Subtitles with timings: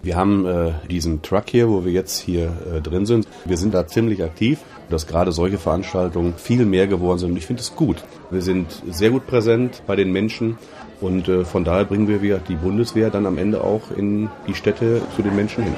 [0.00, 3.26] Wir haben äh, diesen Truck hier, wo wir jetzt hier äh, drin sind.
[3.44, 7.32] Wir sind da ziemlich aktiv, dass gerade solche Veranstaltungen viel mehr geworden sind.
[7.32, 8.04] Und ich finde es gut.
[8.30, 10.56] Wir sind sehr gut präsent bei den Menschen
[11.00, 14.54] und äh, von daher bringen wir wieder die Bundeswehr dann am Ende auch in die
[14.54, 15.74] Städte zu den Menschen hin.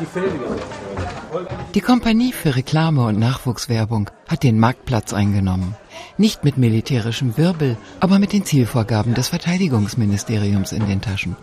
[0.00, 0.06] Die
[1.90, 5.74] Kompanie für Reklame und Nachwuchswerbung hat den Marktplatz eingenommen.
[6.18, 11.36] Nicht mit militärischem Wirbel, aber mit den Zielvorgaben des Verteidigungsministeriums in den Taschen.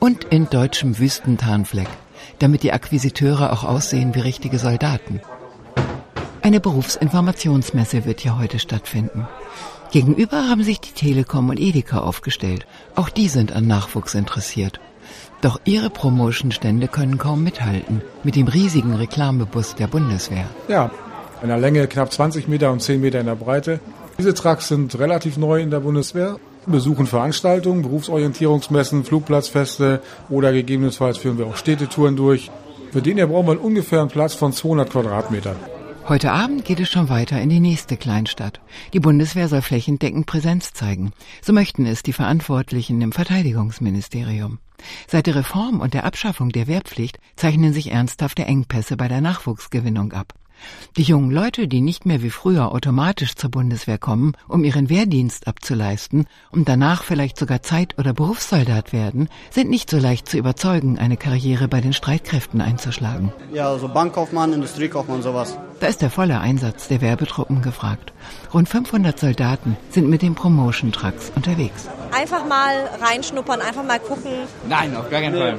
[0.00, 1.88] Und in deutschem Wüstentarnfleck,
[2.40, 5.20] damit die Akquisiteure auch aussehen wie richtige Soldaten.
[6.42, 9.28] Eine Berufsinformationsmesse wird hier heute stattfinden.
[9.92, 12.66] Gegenüber haben sich die Telekom und Edeka aufgestellt.
[12.96, 14.80] Auch die sind an Nachwuchs interessiert.
[15.40, 20.46] Doch ihre Promotion-Stände können kaum mithalten mit dem riesigen Reklamebus der Bundeswehr.
[20.68, 20.90] Ja,
[21.42, 23.80] in der Länge knapp 20 Meter und 10 Meter in der Breite.
[24.18, 26.36] Diese Trucks sind relativ neu in der Bundeswehr,
[26.66, 32.50] besuchen Veranstaltungen, Berufsorientierungsmessen, Flugplatzfeste oder gegebenenfalls führen wir auch Städtetouren durch.
[32.92, 35.56] Für den hier brauchen wir ungefähr einen Platz von 200 Quadratmetern.
[36.08, 38.60] Heute Abend geht es schon weiter in die nächste Kleinstadt.
[38.92, 41.12] Die Bundeswehr soll flächendeckend Präsenz zeigen.
[41.42, 44.58] So möchten es die Verantwortlichen im Verteidigungsministerium.
[45.06, 50.12] Seit der Reform und der Abschaffung der Wehrpflicht zeichnen sich ernsthafte Engpässe bei der Nachwuchsgewinnung
[50.12, 50.34] ab.
[50.96, 55.46] Die jungen Leute, die nicht mehr wie früher automatisch zur Bundeswehr kommen, um ihren Wehrdienst
[55.46, 60.98] abzuleisten und danach vielleicht sogar Zeit- oder Berufssoldat werden, sind nicht so leicht zu überzeugen,
[60.98, 63.32] eine Karriere bei den Streitkräften einzuschlagen.
[63.52, 65.58] Ja, so also Bankkaufmann, Industriekaufmann, sowas.
[65.80, 68.12] Da ist der volle Einsatz der Werbetruppen gefragt.
[68.52, 71.88] Rund 500 Soldaten sind mit den Promotion Trucks unterwegs.
[72.12, 74.32] Einfach mal reinschnuppern, einfach mal gucken.
[74.68, 75.58] Nein, auf gar keinen Fall.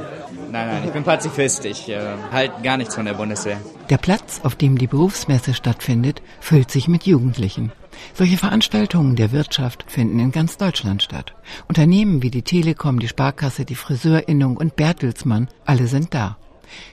[0.51, 1.65] Nein, nein, ich bin Pazifist.
[1.65, 1.99] Ich äh,
[2.31, 3.57] halte gar nichts von der Bundeswehr.
[3.89, 7.71] Der Platz, auf dem die Berufsmesse stattfindet, füllt sich mit Jugendlichen.
[8.13, 11.33] Solche Veranstaltungen der Wirtschaft finden in ganz Deutschland statt.
[11.67, 16.37] Unternehmen wie die Telekom, die Sparkasse, die Friseurinnung und Bertelsmann, alle sind da.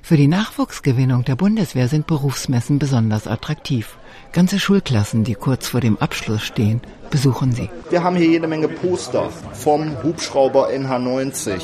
[0.02, 3.96] Für die Nachwuchsgewinnung der Bundeswehr sind Berufsmessen besonders attraktiv.
[4.32, 7.68] Ganze Schulklassen, die kurz vor dem Abschluss stehen, besuchen sie.
[7.90, 11.60] Wir haben hier jede Menge Poster vom Hubschrauber NH90.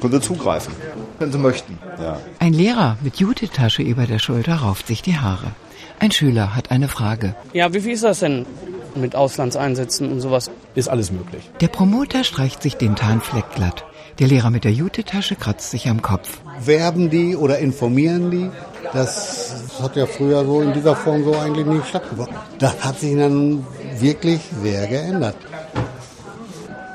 [0.00, 0.74] Können Sie zugreifen,
[1.18, 1.78] wenn Sie möchten.
[1.98, 2.20] Ja.
[2.38, 5.52] Ein Lehrer mit Jutetasche über der Schulter rauft sich die Haare.
[5.98, 7.34] Ein Schüler hat eine Frage.
[7.54, 8.44] Ja, wie viel ist das denn
[8.94, 10.50] mit Auslandseinsätzen und sowas?
[10.74, 11.50] Ist alles möglich.
[11.60, 13.84] Der Promoter streicht sich den Tarnfleck glatt.
[14.18, 16.38] Der Lehrer mit der Jutetasche kratzt sich am Kopf.
[16.64, 18.50] Werben die oder informieren die?
[18.94, 22.34] Das hat ja früher so in dieser Form so eigentlich nicht stattgefunden.
[22.58, 23.66] Das hat sich dann
[23.98, 25.36] wirklich sehr geändert.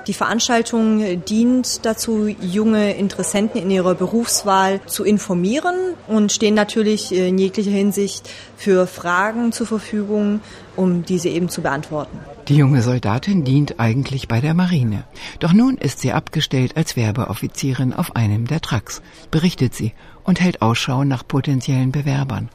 [0.08, 5.76] Die Veranstaltung dient dazu, junge Interessenten in ihrer Berufswahl zu informieren
[6.08, 8.28] und stehen natürlich in jeglicher Hinsicht
[8.58, 10.40] für Fragen zur Verfügung,
[10.76, 12.18] um diese eben zu beantworten.
[12.48, 15.04] Die junge Soldatin dient eigentlich bei der Marine.
[15.40, 19.94] Doch nun ist sie abgestellt als Werbeoffizierin auf einem der Trucks, berichtet sie
[20.24, 22.50] und hält Ausschau nach potenziellen Bewerbern.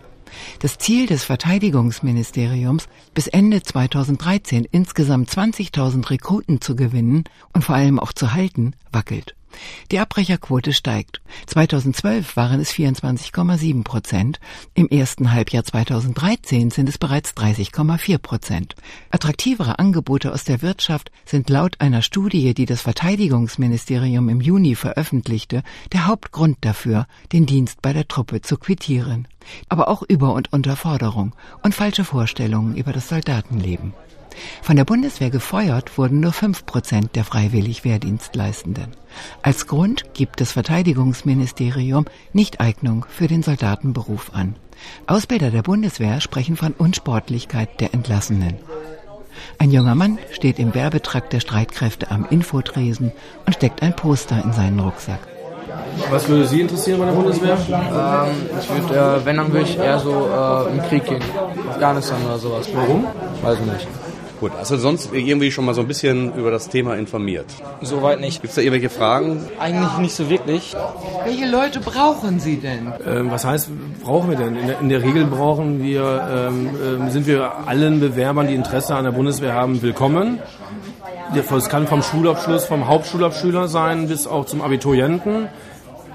[0.58, 7.24] Das Ziel des Verteidigungsministeriums, bis Ende 2013 insgesamt 20.000 Rekruten zu gewinnen
[7.54, 9.34] und vor allem auch zu halten, wackelt.
[9.90, 11.20] Die Abbrecherquote steigt.
[11.46, 14.40] 2012 waren es 24,7 Prozent.
[14.74, 18.74] Im ersten Halbjahr 2013 sind es bereits 30,4 Prozent.
[19.10, 25.62] Attraktivere Angebote aus der Wirtschaft sind laut einer Studie, die das Verteidigungsministerium im Juni veröffentlichte,
[25.92, 29.28] der Hauptgrund dafür, den Dienst bei der Truppe zu quittieren.
[29.68, 33.94] Aber auch Über- und Unterforderung und falsche Vorstellungen über das Soldatenleben.
[34.62, 38.88] Von der Bundeswehr gefeuert wurden nur fünf Prozent der freiwillig Wehrdienstleistenden.
[39.42, 44.56] Als Grund gibt das Verteidigungsministerium Nichteignung für den Soldatenberuf an.
[45.06, 48.56] Ausbilder der Bundeswehr sprechen von Unsportlichkeit der Entlassenen.
[49.58, 53.12] Ein junger Mann steht im Werbetrakt der Streitkräfte am Infotresen
[53.46, 55.20] und steckt ein Poster in seinen Rucksack.
[56.10, 57.56] Was würde Sie interessieren bei der Bundeswehr?
[57.68, 61.22] Ähm, ich würde, äh, wenn, dann würde ich eher so äh, im Krieg gehen.
[61.68, 62.68] Afghanistan oder sowas.
[62.74, 63.06] Warum?
[63.42, 63.88] Weiß ich nicht.
[64.40, 67.46] Gut, hast du sonst irgendwie schon mal so ein bisschen über das Thema informiert?
[67.80, 68.42] Soweit nicht.
[68.42, 69.42] Gibt es da irgendwelche Fragen?
[69.58, 70.76] Eigentlich nicht so wirklich.
[71.24, 72.92] Welche Leute brauchen Sie denn?
[73.06, 73.70] Ähm, was heißt,
[74.02, 74.56] brauchen wir denn?
[74.56, 78.94] In der, in der Regel brauchen wir, ähm, ähm, sind wir allen Bewerbern, die Interesse
[78.94, 80.38] an der Bundeswehr haben, willkommen.
[81.34, 85.48] Es kann vom Schulabschluss, vom Hauptschulabschüler sein bis auch zum Abiturienten.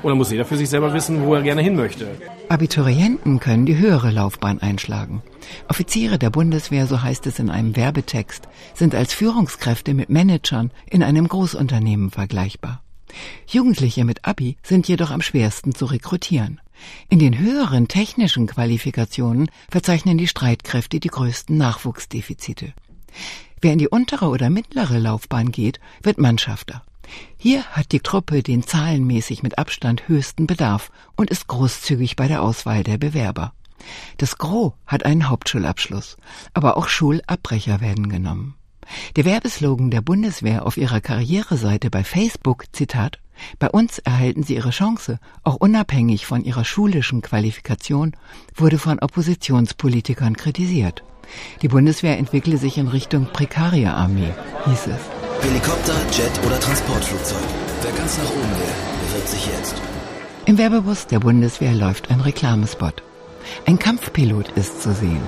[0.04, 2.08] Oder muss jeder für sich selber wissen, wo er gerne hin möchte?
[2.50, 5.22] Abiturienten können die höhere Laufbahn einschlagen.
[5.68, 11.04] Offiziere der Bundeswehr, so heißt es in einem Werbetext, sind als Führungskräfte mit Managern in
[11.04, 12.82] einem Großunternehmen vergleichbar.
[13.48, 16.62] Jugendliche mit Abi sind jedoch am schwersten zu rekrutieren.
[17.10, 22.74] In den höheren technischen Qualifikationen verzeichnen die Streitkräfte die größten Nachwuchsdefizite.
[23.62, 26.82] Wer in die untere oder mittlere Laufbahn geht, wird Mannschafter.
[27.38, 32.42] Hier hat die Truppe den zahlenmäßig mit Abstand höchsten Bedarf und ist großzügig bei der
[32.42, 33.54] Auswahl der Bewerber.
[34.18, 36.18] Das Gros hat einen Hauptschulabschluss,
[36.54, 38.56] aber auch Schulabbrecher werden genommen.
[39.16, 43.20] Der Werbeslogan der Bundeswehr auf ihrer Karriereseite bei Facebook, Zitat,
[43.60, 48.16] bei uns erhalten Sie Ihre Chance, auch unabhängig von Ihrer schulischen Qualifikation,
[48.56, 51.04] wurde von Oppositionspolitikern kritisiert.
[51.62, 54.34] Die Bundeswehr entwickle sich in Richtung Prekarierarmee,
[54.66, 55.21] hieß es.
[55.42, 57.42] Helikopter, Jet oder Transportflugzeug.
[57.82, 59.76] Wer ganz nach oben will, bewirbt sich jetzt.
[60.46, 63.02] Im Werbebus der Bundeswehr läuft ein Reklamespot.
[63.66, 65.22] Ein Kampfpilot ist zu sehen.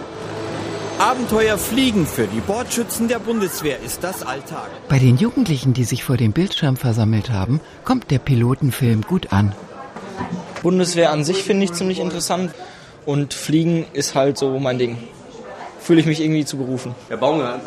[0.99, 4.69] Abenteuer Fliegen für die Bordschützen der Bundeswehr ist das Alltag.
[4.87, 9.53] Bei den Jugendlichen, die sich vor dem Bildschirm versammelt haben, kommt der Pilotenfilm gut an.
[10.61, 12.51] Bundeswehr an sich finde ich ziemlich interessant
[13.05, 14.97] und Fliegen ist halt so mein Ding.
[15.83, 16.95] Fühle ich mich irgendwie zu berufen.
[17.09, 17.61] Herr Baumgart,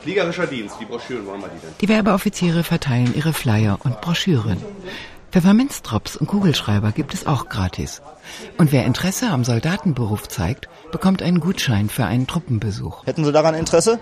[0.00, 1.70] fliegerischer Dienst, die Broschüren wollen wir die denn?
[1.80, 4.58] Die Werbeoffiziere verteilen ihre Flyer und Broschüren.
[5.32, 8.02] Pfefferminzdrops und Kugelschreiber gibt es auch gratis.
[8.58, 13.06] Und wer Interesse am Soldatenberuf zeigt, bekommt einen Gutschein für einen Truppenbesuch.
[13.06, 13.98] Hätten Sie daran Interesse?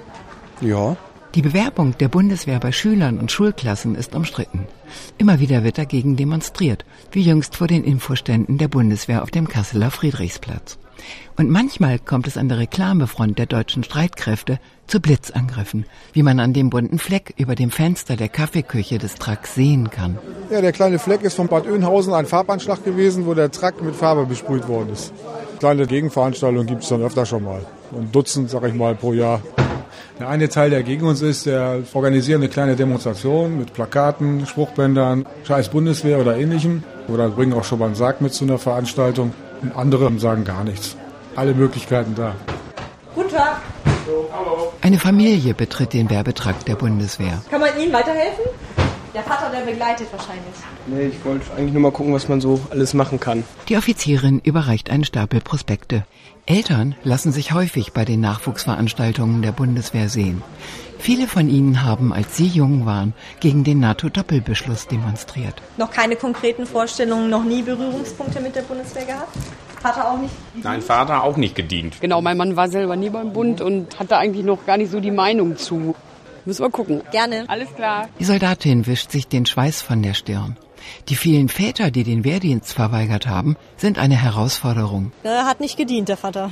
[0.61, 0.97] Ja.
[1.37, 4.67] Die Bewerbung der Bundeswehr bei Schülern und Schulklassen ist umstritten.
[5.19, 9.93] Immer wieder wird dagegen demonstriert, wie jüngst vor den Infoständen der Bundeswehr auf dem Kasseler
[9.93, 10.79] Friedrichsplatz.
[11.37, 16.53] Und manchmal kommt es an der Reklamefront der deutschen Streitkräfte zu Blitzangriffen, wie man an
[16.53, 20.19] dem bunten Fleck über dem Fenster der Kaffeeküche des Trucks sehen kann.
[20.51, 23.97] Ja, der kleine Fleck ist von Bad Oeynhausen ein Farbanschlag gewesen, wo der Truck mit
[23.97, 25.13] Farbe besprüht worden ist.
[25.59, 27.65] Kleine Gegenveranstaltungen gibt es dann öfter schon mal.
[27.97, 29.41] Ein Dutzend, sag ich mal, pro Jahr.
[30.19, 35.27] Der eine Teil, der gegen uns ist, der organisiert eine kleine Demonstration mit Plakaten, Spruchbändern,
[35.45, 36.83] Scheiß Bundeswehr oder ähnlichem.
[37.09, 39.33] Oder bringen auch schon mal einen Sarg mit zu einer Veranstaltung.
[39.63, 40.97] Und andere sagen gar nichts.
[41.37, 42.35] Alle Möglichkeiten da.
[43.15, 43.61] Guten Tag.
[44.81, 47.41] Eine Familie betritt den Werbetrakt der Bundeswehr.
[47.51, 48.45] Kann man Ihnen weiterhelfen?
[49.15, 50.55] Der Vater, der begleitet wahrscheinlich.
[50.87, 53.45] Nee, ich wollte eigentlich nur mal gucken, was man so alles machen kann.
[53.69, 56.05] Die Offizierin überreicht einen Stapel Prospekte.
[56.47, 60.43] Eltern lassen sich häufig bei den Nachwuchsveranstaltungen der Bundeswehr sehen.
[60.99, 65.61] Viele von ihnen haben, als sie jung waren, gegen den NATO-Doppelbeschluss demonstriert.
[65.77, 69.37] Noch keine konkreten Vorstellungen, noch nie Berührungspunkte mit der Bundeswehr gehabt?
[69.83, 70.33] Vater auch nicht?
[70.63, 72.01] Nein, Vater auch nicht gedient.
[72.01, 75.01] Genau, mein Mann war selber nie beim Bund und hatte eigentlich noch gar nicht so
[75.01, 75.97] die Meinung zu.
[76.45, 77.03] Müssen wir gucken.
[77.13, 77.45] Gerne.
[77.49, 78.09] Alles klar.
[78.19, 80.57] Die Soldatin wischt sich den Schweiß von der Stirn.
[81.09, 85.13] Die vielen Väter, die den Wehrdienst verweigert haben, sind eine Herausforderung.
[85.23, 86.51] Er hat nicht gedient, der Vater.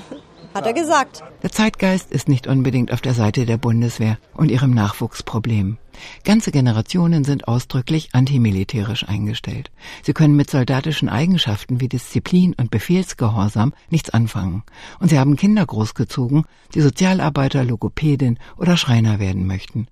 [0.52, 1.23] Hat er gesagt.
[1.43, 5.79] Der Zeitgeist ist nicht unbedingt auf der Seite der Bundeswehr und ihrem Nachwuchsproblem.
[6.25, 9.70] Ganze Generationen sind ausdrücklich antimilitärisch eingestellt.
[10.02, 14.64] Sie können mit soldatischen Eigenschaften wie Disziplin und Befehlsgehorsam nichts anfangen.
[14.99, 16.44] Und sie haben Kinder großgezogen,
[16.75, 19.87] die Sozialarbeiter, Logopädin oder Schreiner werden möchten.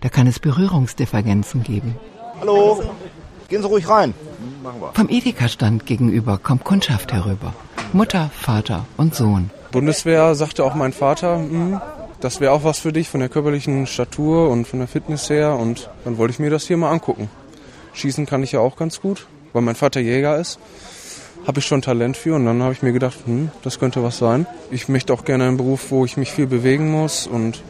[0.00, 1.96] Da kann es Berührungsdifferenzen geben.
[2.40, 2.82] Hallo,
[3.48, 4.14] gehen Sie ruhig rein.
[4.62, 4.92] Machen wir.
[4.92, 7.52] Vom Edeka-Stand gegenüber kommt Kundschaft herüber.
[7.92, 9.50] Mutter, Vater und Sohn.
[9.74, 11.80] Bundeswehr sagte auch mein Vater, hm,
[12.20, 15.56] das wäre auch was für dich von der körperlichen Statur und von der Fitness her.
[15.56, 17.28] Und dann wollte ich mir das hier mal angucken.
[17.92, 20.60] Schießen kann ich ja auch ganz gut, weil mein Vater Jäger ist.
[21.44, 24.16] Habe ich schon Talent für und dann habe ich mir gedacht, hm, das könnte was
[24.16, 24.46] sein.
[24.70, 27.60] Ich möchte auch gerne einen Beruf, wo ich mich viel bewegen muss und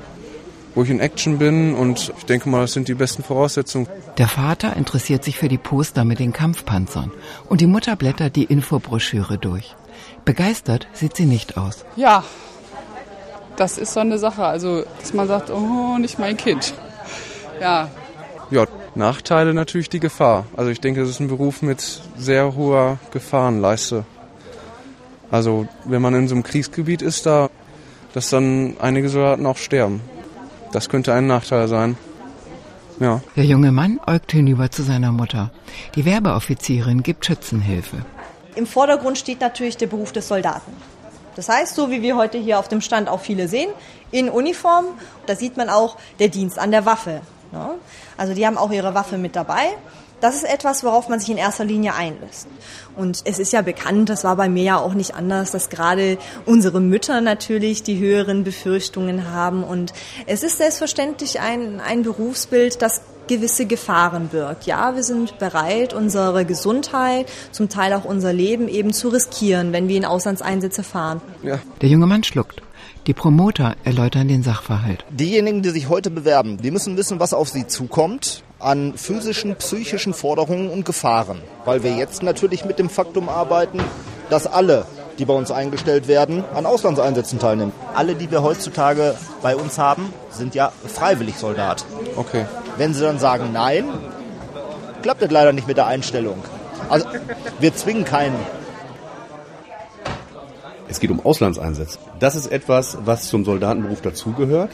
[0.75, 3.89] wo ich in Action bin und ich denke mal, das sind die besten Voraussetzungen.
[4.19, 7.13] Der Vater interessiert sich für die Poster mit den Kampfpanzern
[7.49, 9.75] und die Mutter blättert die Infobroschüre durch.
[10.25, 11.85] Begeistert sieht sie nicht aus.
[11.97, 12.25] Ja,
[13.57, 14.45] das ist so eine Sache.
[14.45, 16.75] Also, dass man sagt, oh, nicht mein Kind.
[17.61, 17.89] Ja.
[18.51, 20.47] Ja, Nachteile natürlich die Gefahr.
[20.57, 24.05] Also ich denke, es ist ein Beruf mit sehr hoher Gefahrenleiste.
[25.31, 27.49] Also wenn man in so einem Kriegsgebiet ist, da,
[28.13, 30.01] dass dann einige Soldaten auch sterben.
[30.73, 31.97] Das könnte ein Nachteil sein.
[33.01, 33.21] Ja.
[33.35, 35.51] Der junge Mann äugt hinüber zu seiner Mutter.
[35.97, 38.05] Die Werbeoffizierin gibt Schützenhilfe.
[38.57, 40.73] Im Vordergrund steht natürlich der Beruf des Soldaten.
[41.37, 43.71] Das heißt, so wie wir heute hier auf dem Stand auch viele sehen,
[44.11, 44.87] in Uniform,
[45.27, 47.21] da sieht man auch der Dienst an der Waffe.
[47.51, 47.71] Ne?
[48.17, 49.77] Also die haben auch ihre Waffe mit dabei.
[50.21, 52.47] Das ist etwas, worauf man sich in erster Linie einlässt.
[52.97, 56.17] Und es ist ja bekannt, das war bei mir ja auch nicht anders, dass gerade
[56.47, 59.65] unsere Mütter natürlich die höheren Befürchtungen haben.
[59.65, 59.93] Und
[60.27, 64.67] es ist selbstverständlich ein, ein Berufsbild, das gewisse Gefahren birgt.
[64.67, 69.89] Ja, wir sind bereit, unsere Gesundheit, zum Teil auch unser Leben eben zu riskieren, wenn
[69.89, 71.21] wir in Auslandseinsätze fahren.
[71.43, 71.59] Ja.
[71.81, 72.63] Der junge Mann schluckt.
[73.07, 75.05] Die Promoter erläutern den Sachverhalt.
[75.11, 80.15] Diejenigen, die sich heute bewerben, die müssen wissen, was auf sie zukommt an physischen, psychischen
[80.15, 81.43] Forderungen und Gefahren.
[81.67, 83.81] Weil wir jetzt natürlich mit dem Faktum arbeiten,
[84.31, 84.87] dass alle,
[85.19, 87.73] die bei uns eingestellt werden, an Auslandseinsätzen teilnehmen.
[87.95, 91.85] Alle, die wir heutzutage bei uns haben, sind ja freiwillig Soldat.
[92.17, 92.47] Okay.
[92.77, 93.85] Wenn sie dann sagen Nein,
[95.03, 96.43] klappt das leider nicht mit der Einstellung.
[96.89, 97.07] Also
[97.61, 98.37] wir zwingen keinen.
[100.89, 101.99] Es geht um Auslandseinsätze.
[102.19, 104.71] Das ist etwas, was zum Soldatenberuf dazugehört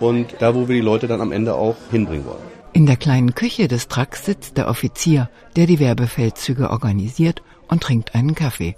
[0.00, 2.58] und da, wo wir die Leute dann am Ende auch hinbringen wollen.
[2.72, 8.14] In der kleinen Küche des Trucks sitzt der Offizier, der die Werbefeldzüge organisiert und trinkt
[8.14, 8.76] einen Kaffee.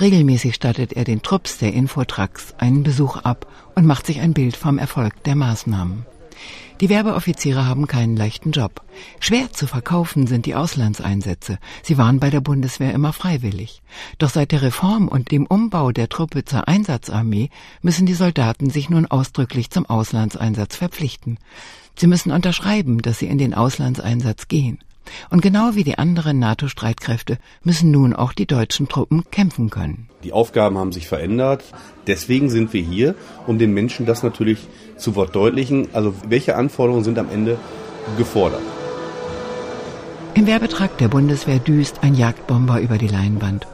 [0.00, 4.56] Regelmäßig stattet er den Trupps der Infotrucks einen Besuch ab und macht sich ein Bild
[4.56, 6.06] vom Erfolg der Maßnahmen.
[6.80, 8.82] Die Werbeoffiziere haben keinen leichten Job.
[9.20, 11.58] Schwer zu verkaufen sind die Auslandseinsätze.
[11.82, 13.82] Sie waren bei der Bundeswehr immer freiwillig.
[14.18, 17.50] Doch seit der Reform und dem Umbau der Truppe zur Einsatzarmee
[17.82, 21.38] müssen die Soldaten sich nun ausdrücklich zum Auslandseinsatz verpflichten.
[21.94, 24.78] Sie müssen unterschreiben, dass sie in den Auslandseinsatz gehen.
[25.30, 30.08] Und genau wie die anderen NATO-Streitkräfte müssen nun auch die deutschen Truppen kämpfen können.
[30.24, 31.64] Die Aufgaben haben sich verändert.
[32.06, 33.14] Deswegen sind wir hier,
[33.46, 34.58] um den Menschen das natürlich
[34.96, 35.88] zu verdeutlichen.
[35.92, 37.58] Also welche Anforderungen sind am Ende
[38.16, 38.62] gefordert?
[40.34, 43.66] Im Werbetrakt der Bundeswehr düst ein Jagdbomber über die Leinwand.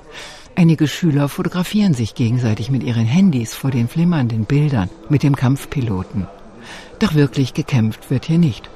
[0.56, 6.26] Einige Schüler fotografieren sich gegenseitig mit ihren Handys vor den flimmernden Bildern mit dem Kampfpiloten.
[6.98, 8.68] Doch wirklich gekämpft wird hier nicht.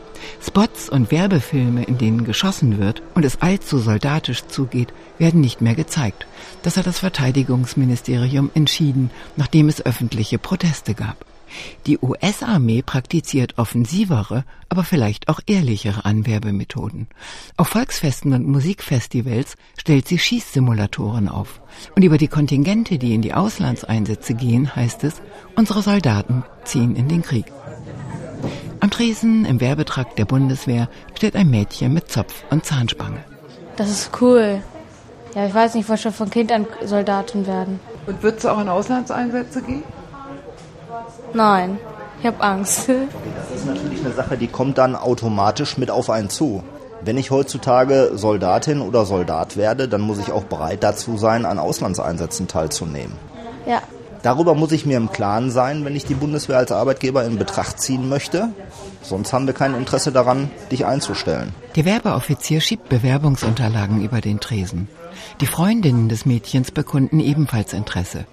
[0.44, 5.74] Spots und Werbefilme, in denen geschossen wird und es allzu soldatisch zugeht, werden nicht mehr
[5.74, 6.26] gezeigt.
[6.62, 11.24] Das hat das Verteidigungsministerium entschieden, nachdem es öffentliche Proteste gab.
[11.86, 17.08] Die US-Armee praktiziert offensivere, aber vielleicht auch ehrlichere Anwerbemethoden.
[17.56, 21.60] Auf Volksfesten und Musikfestivals stellt sie Schießsimulatoren auf.
[21.94, 25.20] Und über die Kontingente, die in die Auslandseinsätze gehen, heißt es,
[25.56, 27.46] unsere Soldaten ziehen in den Krieg.
[28.82, 33.22] Am Tresen im Werbetrakt der Bundeswehr steht ein Mädchen mit Zopf und Zahnspange.
[33.76, 34.60] Das ist cool.
[35.36, 37.78] Ja, ich weiß nicht, ich wollte schon von Kind an Soldatin werden.
[38.08, 39.84] Und wird es auch in Auslandseinsätze gehen?
[41.32, 41.78] Nein,
[42.18, 42.88] ich habe Angst.
[42.88, 46.64] Das ist natürlich eine Sache, die kommt dann automatisch mit auf einen zu.
[47.02, 51.60] Wenn ich heutzutage Soldatin oder Soldat werde, dann muss ich auch bereit dazu sein, an
[51.60, 53.14] Auslandseinsätzen teilzunehmen.
[53.64, 53.80] Ja.
[54.22, 57.80] Darüber muss ich mir im Klaren sein, wenn ich die Bundeswehr als Arbeitgeber in Betracht
[57.80, 58.50] ziehen möchte.
[59.02, 61.52] Sonst haben wir kein Interesse daran, dich einzustellen.
[61.74, 64.88] Der Werbeoffizier schiebt Bewerbungsunterlagen über den Tresen.
[65.40, 68.24] Die Freundinnen des Mädchens bekunden ebenfalls Interesse.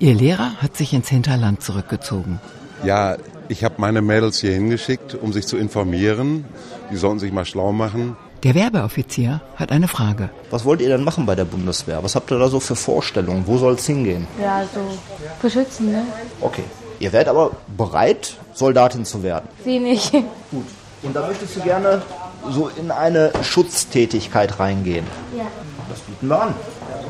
[0.00, 2.40] Ihr Lehrer hat sich ins Hinterland zurückgezogen.
[2.84, 3.16] Ja,
[3.48, 6.44] ich habe meine Mädels hier hingeschickt, um sich zu informieren.
[6.90, 8.16] Die sollten sich mal schlau machen.
[8.46, 10.30] Der Werbeoffizier hat eine Frage.
[10.50, 12.04] Was wollt ihr denn machen bei der Bundeswehr?
[12.04, 13.42] Was habt ihr da so für Vorstellungen?
[13.48, 14.28] Wo soll es hingehen?
[14.40, 14.82] Ja, so
[15.42, 16.04] beschützen, ne?
[16.40, 16.62] Okay.
[17.00, 19.48] Ihr werdet aber bereit, Soldatin zu werden.
[19.64, 20.12] Sie nicht.
[20.12, 20.66] Gut.
[21.02, 22.02] Und da möchtest du gerne
[22.48, 25.06] so in eine Schutztätigkeit reingehen.
[25.36, 25.46] Ja.
[25.88, 26.54] Das bieten wir an.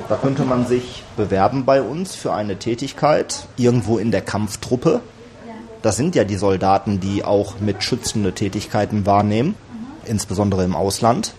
[0.09, 5.03] Da könnte man sich bewerben bei uns für eine Tätigkeit irgendwo in der Kampftruppe.
[5.83, 9.55] Das sind ja die Soldaten, die auch mit schützende Tätigkeiten wahrnehmen,
[10.07, 11.35] insbesondere im Ausland.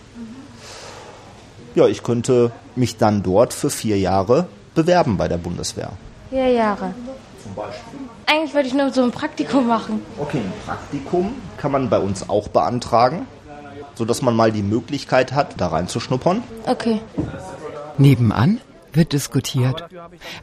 [1.74, 5.92] Ja, ich könnte mich dann dort für vier Jahre bewerben bei der Bundeswehr.
[6.30, 6.94] Vier Jahre.
[7.42, 7.98] Zum Beispiel.
[8.26, 10.02] Eigentlich wollte ich nur so ein Praktikum machen.
[10.18, 13.26] Okay, ein Praktikum kann man bei uns auch beantragen,
[13.94, 16.42] sodass man mal die Möglichkeit hat, da reinzuschnuppern.
[16.66, 17.00] Okay.
[17.96, 18.60] Nebenan
[18.92, 19.84] wird diskutiert.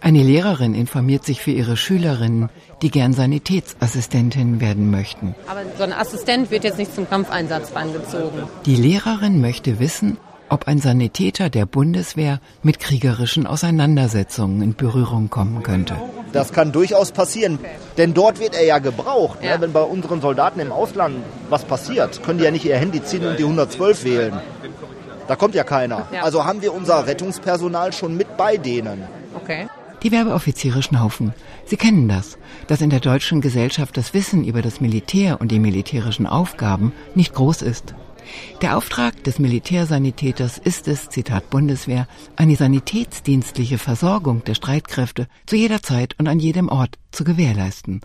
[0.01, 2.49] Eine Lehrerin informiert sich für ihre Schülerinnen,
[2.81, 5.35] die gern Sanitätsassistentin werden möchten.
[5.47, 8.43] Aber so ein Assistent wird jetzt nicht zum Kampfeinsatz rangezogen.
[8.65, 10.17] Die Lehrerin möchte wissen,
[10.49, 15.95] ob ein Sanitäter der Bundeswehr mit kriegerischen Auseinandersetzungen in Berührung kommen könnte.
[16.33, 17.59] Das kann durchaus passieren,
[17.97, 19.41] denn dort wird er ja gebraucht.
[19.41, 19.55] Ne?
[19.59, 21.17] Wenn bei unseren Soldaten im Ausland
[21.49, 24.33] was passiert, können die ja nicht ihr Handy ziehen und die 112 wählen.
[25.27, 26.07] Da kommt ja keiner.
[26.11, 26.23] Ja.
[26.23, 29.03] Also haben wir unser Rettungspersonal schon mit bei denen.
[29.35, 29.67] Okay.
[30.03, 31.33] Die Werbeoffiziere schnaufen.
[31.65, 35.59] Sie kennen das, dass in der deutschen Gesellschaft das Wissen über das Militär und die
[35.59, 37.95] militärischen Aufgaben nicht groß ist.
[38.61, 45.81] Der Auftrag des Militärsanitäters ist es, Zitat Bundeswehr, eine sanitätsdienstliche Versorgung der Streitkräfte zu jeder
[45.81, 48.01] Zeit und an jedem Ort zu gewährleisten.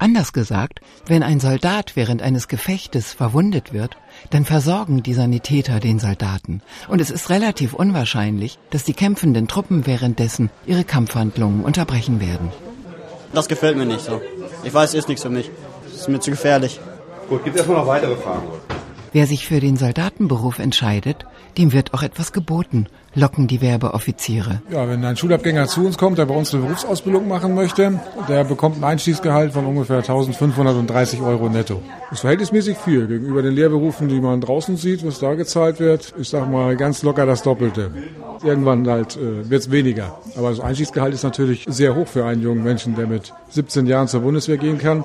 [0.00, 3.96] Anders gesagt, wenn ein Soldat während eines Gefechtes verwundet wird,
[4.30, 6.62] dann versorgen die Sanitäter den Soldaten.
[6.88, 12.52] Und es ist relativ unwahrscheinlich, dass die kämpfenden Truppen währenddessen ihre Kampfhandlungen unterbrechen werden.
[13.32, 14.20] Das gefällt mir nicht so.
[14.62, 15.50] Ich weiß, ist nichts für mich.
[15.84, 16.80] Das ist mir zu gefährlich.
[17.28, 18.46] Gut, gibt es erstmal noch weitere Fragen?
[19.12, 21.24] Wer sich für den Soldatenberuf entscheidet,
[21.56, 24.62] dem wird auch etwas geboten, locken die Werbeoffiziere.
[24.70, 28.44] Ja, wenn ein Schulabgänger zu uns kommt, der bei uns eine Berufsausbildung machen möchte, der
[28.44, 31.80] bekommt ein Einstiegsgehalt von ungefähr 1530 Euro netto.
[32.10, 36.14] Das ist verhältnismäßig viel gegenüber den Lehrberufen, die man draußen sieht, was da gezahlt wird.
[36.18, 37.90] Ich sag mal ganz locker das Doppelte.
[38.44, 40.18] Irgendwann halt äh, wird es weniger.
[40.36, 44.06] Aber das Einstiegsgehalt ist natürlich sehr hoch für einen jungen Menschen, der mit 17 Jahren
[44.06, 45.04] zur Bundeswehr gehen kann.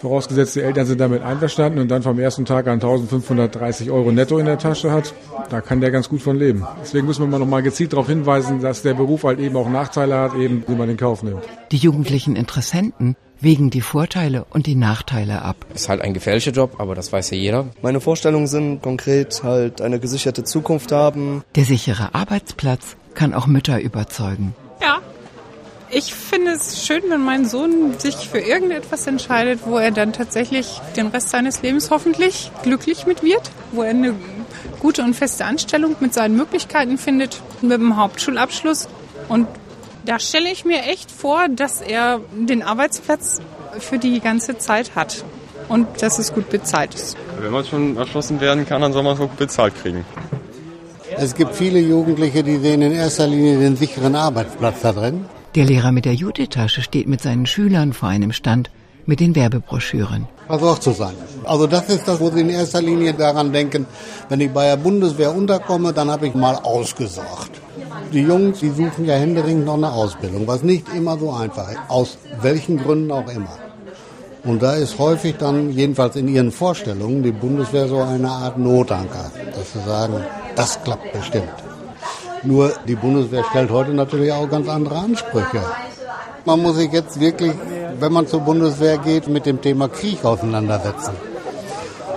[0.00, 4.38] Vorausgesetzt, die Eltern sind damit einverstanden und dann vom ersten Tag an 1530 Euro netto
[4.38, 5.14] in der Tasche hat,
[5.50, 6.66] da kann der ganz gut von leben.
[6.82, 9.68] Deswegen müssen wir mal noch mal gezielt darauf hinweisen, dass der Beruf halt eben auch
[9.68, 11.42] Nachteile hat, eben, wie man in Kauf nimmt.
[11.72, 15.56] Die jugendlichen Interessenten wägen die Vorteile und die Nachteile ab.
[15.74, 17.66] Ist halt ein gefährlicher Job, aber das weiß ja jeder.
[17.82, 21.44] Meine Vorstellungen sind konkret halt eine gesicherte Zukunft haben.
[21.54, 24.54] Der sichere Arbeitsplatz kann auch Mütter überzeugen.
[24.80, 25.00] Ja,
[25.90, 30.80] ich finde es schön, wenn mein Sohn sich für irgendetwas entscheidet, wo er dann tatsächlich
[30.96, 34.14] den Rest seines Lebens hoffentlich glücklich mit wird, wo er eine
[34.80, 38.88] gute und feste Anstellung mit seinen Möglichkeiten findet, mit dem Hauptschulabschluss.
[39.28, 39.46] Und
[40.04, 43.40] da stelle ich mir echt vor, dass er den Arbeitsplatz
[43.78, 45.24] für die ganze Zeit hat
[45.68, 47.16] und dass es gut bezahlt ist.
[47.40, 50.04] Wenn man schon erschlossen werden kann, dann soll man es auch gut bezahlt kriegen.
[51.16, 55.24] Es gibt viele Jugendliche, die sehen in erster Linie den sicheren Arbeitsplatz da drin.
[55.56, 58.68] Der Lehrer mit der Jute-Tasche steht mit seinen Schülern vor einem Stand
[59.06, 60.28] mit den Werbebroschüren.
[60.48, 61.14] Versorgt zu sein.
[61.44, 63.86] Also das ist das, wo sie in erster Linie daran denken,
[64.28, 67.52] wenn ich bei der Bundeswehr unterkomme, dann habe ich mal ausgesorgt.
[68.12, 71.80] Die Jungs, die suchen ja händeringend noch eine Ausbildung, was nicht immer so einfach ist,
[71.88, 73.56] aus welchen Gründen auch immer.
[74.44, 79.32] Und da ist häufig dann, jedenfalls in ihren Vorstellungen, die Bundeswehr so eine Art Notanker,
[79.54, 80.22] dass sie sagen,
[80.54, 81.48] das klappt bestimmt.
[82.44, 85.62] Nur die Bundeswehr stellt heute natürlich auch ganz andere Ansprüche.
[86.44, 87.52] Man muss sich jetzt wirklich,
[87.98, 91.12] wenn man zur Bundeswehr geht, mit dem Thema Krieg auseinandersetzen.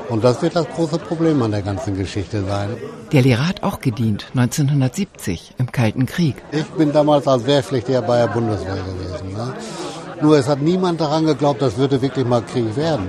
[0.09, 2.75] Und das wird das große Problem an der ganzen Geschichte sein.
[3.11, 6.35] Der Lehrer hat auch gedient, 1970 im Kalten Krieg.
[6.51, 9.33] Ich bin damals als Wehrpflichtiger bei der Bundeswehr gewesen.
[9.33, 9.53] Ne?
[10.21, 13.07] Nur es hat niemand daran geglaubt, das würde wirklich mal Krieg werden.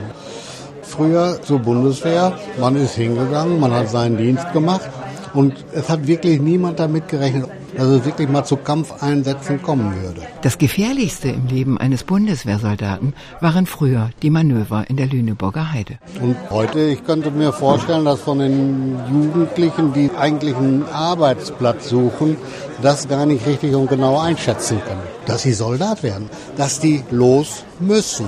[0.82, 4.88] Früher zur Bundeswehr, man ist hingegangen, man hat seinen Dienst gemacht
[5.34, 10.22] und es hat wirklich niemand damit gerechnet, dass es wirklich mal zu Kampfeinsätzen kommen würde.
[10.42, 15.98] Das Gefährlichste im Leben eines Bundeswehrsoldaten waren früher die Manöver in der Lüneburger Heide.
[16.20, 22.36] Und heute, ich könnte mir vorstellen, dass von den Jugendlichen, die eigentlich einen Arbeitsplatz suchen,
[22.82, 25.02] das gar nicht richtig und genau einschätzen können.
[25.26, 28.26] Dass sie Soldat werden, dass die los müssen.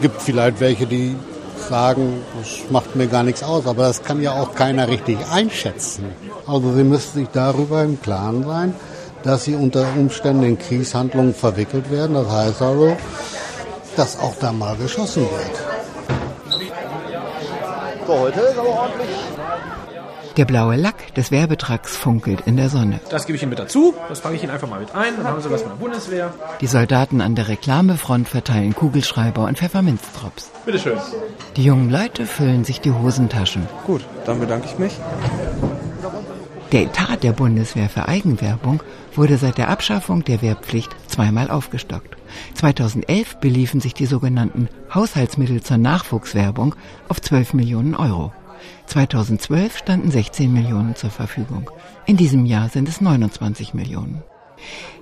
[0.00, 1.14] Gibt vielleicht welche, die
[1.68, 6.06] sagen, das macht mir gar nichts aus, aber das kann ja auch keiner richtig einschätzen.
[6.46, 8.74] Also sie müssen sich darüber im Klaren sein,
[9.22, 12.14] dass sie unter Umständen in Kriegshandlungen verwickelt werden.
[12.14, 12.96] Das heißt also,
[13.96, 16.60] dass auch da mal geschossen wird.
[18.06, 19.16] So, heute ist aber ordentlich.
[20.40, 22.98] Der blaue Lack des Werbetracks funkelt in der Sonne.
[23.10, 23.92] Das gebe ich Ihnen mit dazu.
[24.08, 25.14] Das fange ich Ihnen einfach mal mit ein.
[25.18, 26.32] Dann haben Sie was von der Bundeswehr.
[26.62, 30.50] Die Soldaten an der Reklamefront verteilen Kugelschreiber und Pfefferminzdrops.
[30.64, 30.96] Bitte schön.
[31.56, 33.68] Die jungen Leute füllen sich die Hosentaschen.
[33.86, 34.98] Gut, dann bedanke ich mich.
[36.72, 38.82] Der Etat der Bundeswehr für Eigenwerbung
[39.14, 42.16] wurde seit der Abschaffung der Wehrpflicht zweimal aufgestockt.
[42.54, 46.74] 2011 beliefen sich die sogenannten Haushaltsmittel zur Nachwuchswerbung
[47.10, 48.32] auf 12 Millionen Euro.
[48.86, 51.70] 2012 standen 16 Millionen zur Verfügung.
[52.06, 54.22] In diesem Jahr sind es 29 Millionen.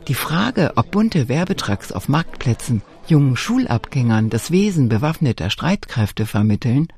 [0.06, 6.88] Die Frage, ob bunte Werbetracks auf Marktplätzen jungen Schulabgängern das Wesen bewaffneter Streitkräfte vermitteln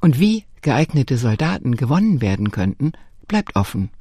[0.00, 2.92] und wie geeignete Soldaten gewonnen werden könnten,
[3.26, 3.90] bleibt offen.